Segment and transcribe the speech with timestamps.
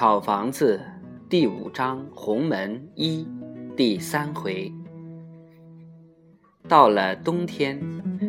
[0.00, 0.80] 草房子
[1.28, 3.28] 第五章红门一
[3.76, 4.72] 第三回。
[6.66, 7.78] 到了冬天，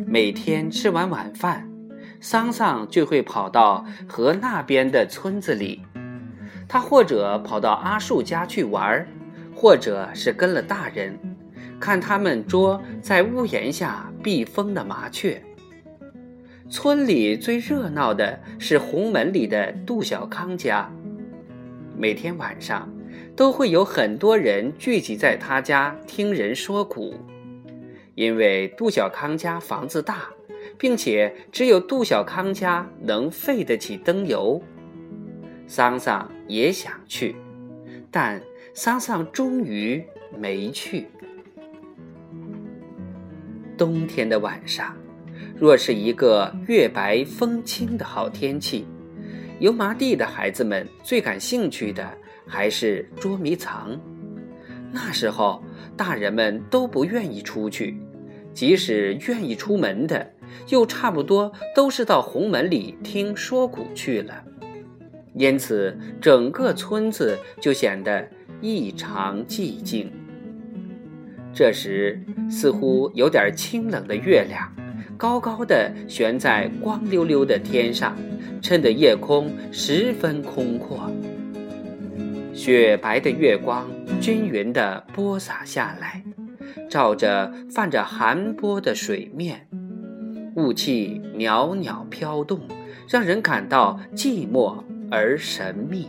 [0.06, 1.66] 每天吃完晚饭，
[2.20, 5.80] 桑桑就会跑到河那边的村子里。
[6.68, 9.08] 他或者跑到阿树家去玩，
[9.54, 11.18] 或者是跟了大人，
[11.80, 15.42] 看他们捉在屋檐下避风的麻雀。
[16.68, 20.92] 村里最热闹的是红门里的杜小康家。
[21.96, 22.92] 每天晚上，
[23.36, 27.14] 都会有很多人聚集在他家听人说古，
[28.14, 30.28] 因为杜小康家房子大，
[30.78, 34.60] 并且只有杜小康家能费得起灯油。
[35.66, 37.36] 桑桑也想去，
[38.10, 38.42] 但
[38.74, 40.02] 桑桑终于
[40.38, 41.06] 没去。
[43.78, 44.96] 冬天的晚上，
[45.56, 48.86] 若是一个月白风清的好天气。
[49.62, 52.04] 油麻地的孩子们最感兴趣的
[52.44, 53.96] 还是捉迷藏。
[54.90, 55.62] 那时候，
[55.96, 57.96] 大人们都不愿意出去，
[58.52, 60.28] 即使愿意出门的，
[60.66, 64.42] 又差不多都是到红门里听说古去了。
[65.34, 68.28] 因此，整个村子就显得
[68.60, 70.10] 异常寂静。
[71.54, 74.68] 这时，似乎有点清冷的月亮，
[75.16, 78.16] 高高的悬在光溜溜的天上。
[78.62, 81.10] 衬得夜空十分空阔，
[82.54, 83.90] 雪白的月光
[84.20, 86.22] 均匀地播洒下来，
[86.88, 89.68] 照着泛着寒波的水面，
[90.54, 92.60] 雾气袅袅飘动，
[93.08, 96.08] 让人感到寂寞而神秘。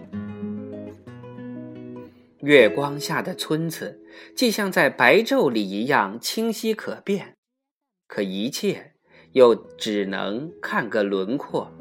[2.41, 3.99] 月光下的村子，
[4.35, 7.33] 既像在白昼里一样清晰可辨，
[8.07, 8.92] 可一切
[9.33, 11.71] 又只能看个轮廓。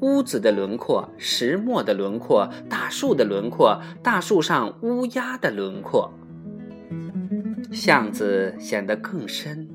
[0.00, 6.12] 屋子的轮廓，石磨的轮廓，大树的轮廓，大树上乌鸦的轮廓。
[7.72, 9.68] 巷子显得更深，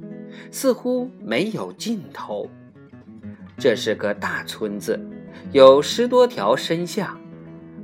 [0.52, 2.50] 似乎没有尽头。
[3.58, 5.00] 这是个大村子，
[5.52, 7.20] 有十多条深巷，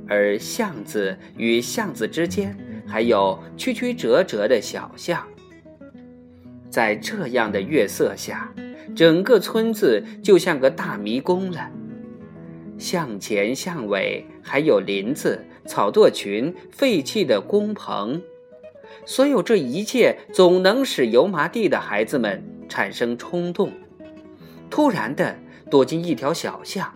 [0.08, 5.26] 而巷子与巷子之间还有曲曲折折的小巷。
[6.70, 8.52] 在这样的月色下，
[8.98, 11.70] 整个村子就像个大迷宫了。
[12.78, 18.20] 向前向尾还有林子、草垛群、废弃的工棚，
[19.06, 23.72] 所有这一切总能使油麻地的孩子们产生冲动，
[24.68, 25.38] 突然的
[25.70, 26.92] 躲进一条小巷，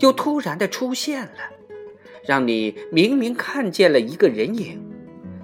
[0.00, 1.52] 又突然的出现了，
[2.26, 4.82] 让你明明看见了一个人影，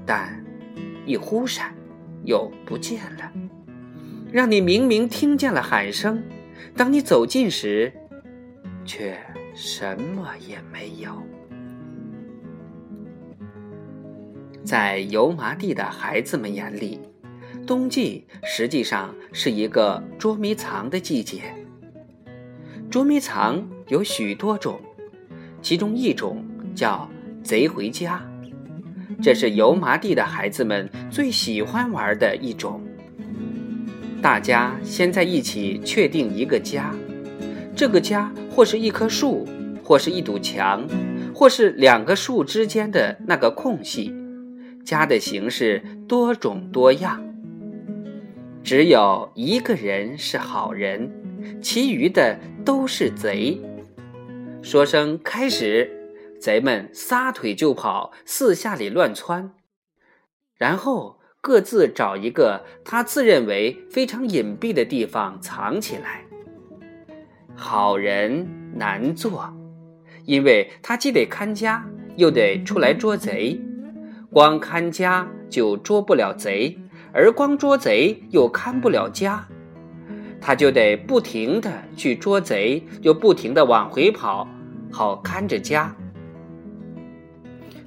[0.07, 0.43] 但
[1.05, 1.75] 一忽闪
[2.25, 3.31] 又不见了；
[4.33, 6.23] 让你明明听见了喊声，
[6.77, 7.93] 当你走近时，
[8.85, 9.19] 却。
[9.53, 11.23] 什么也没有。
[14.65, 17.01] 在油麻地的孩子们眼里，
[17.67, 21.43] 冬季实际上是一个捉迷藏的季节。
[22.89, 24.81] 捉迷藏有许多种，
[25.61, 26.43] 其中一种
[26.75, 27.11] 叫
[27.43, 28.23] “贼回家”，
[29.21, 32.81] 这是油麻地的孩子们最喜欢玩的一种。
[34.23, 36.95] 大家先在一起确定一个家。
[37.75, 39.49] 这个家或是一棵树，
[39.83, 40.87] 或是一堵墙，
[41.35, 44.15] 或是两个树之间的那个空隙，
[44.85, 47.25] 家的形式多种多样。
[48.63, 51.11] 只有一个人是好人，
[51.63, 53.59] 其余的都是贼。
[54.61, 55.91] 说声开始，
[56.39, 59.53] 贼们撒腿就跑，四下里乱窜，
[60.55, 66.23] 然后各自找一个他自认为非常隐蔽的地方藏起来。
[67.55, 69.51] 好人难做，
[70.27, 71.85] 因为他既得看家，
[72.17, 73.59] 又得出来捉贼。
[74.31, 76.79] 光看家就捉不了贼，
[77.13, 79.49] 而光捉贼又看不了家，
[80.41, 84.47] 他就得不停的去捉贼，又不停的往回跑，
[84.93, 85.97] 好看着家。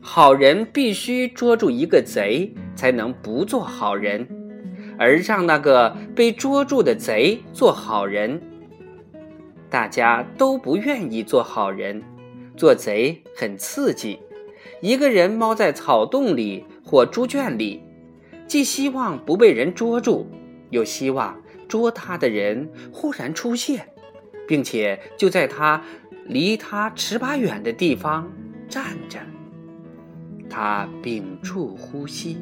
[0.05, 4.27] 好人必须捉住一个贼，才能不做好人，
[4.99, 8.41] 而让那个被捉住的贼做好人。
[9.69, 12.03] 大家都不愿意做好人，
[12.57, 14.19] 做贼很刺激。
[14.81, 17.81] 一个人猫在草洞里或猪圈里，
[18.45, 20.27] 既希望不被人捉住，
[20.69, 23.87] 又希望捉他的人忽然出现，
[24.45, 25.81] 并且就在他
[26.25, 28.29] 离他尺把远的地方
[28.67, 29.17] 站着。
[30.53, 32.37] 他屏住呼吸，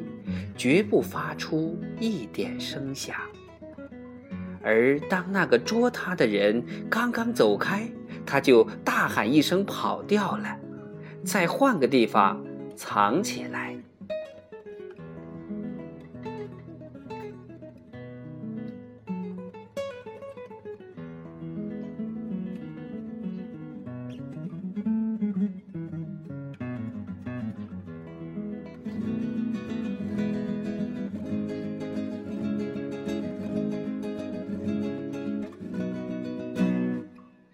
[0.54, 3.16] 绝不发出一点声响。
[4.62, 7.88] 而当那个捉他的人刚刚走开，
[8.26, 10.54] 他就大喊一声跑掉了，
[11.24, 12.44] 再换个地方
[12.76, 13.74] 藏起来。